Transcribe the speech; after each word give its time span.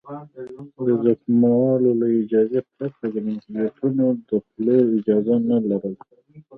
د 1.03 1.05
ځمکوالو 1.25 1.91
له 2.01 2.07
اجازې 2.21 2.59
پرته 2.75 3.05
د 3.13 3.15
ملکیتونو 3.27 4.05
د 4.29 4.31
پلور 4.49 4.83
اجازه 4.97 5.35
نه 5.49 5.57
لرله 5.67 5.99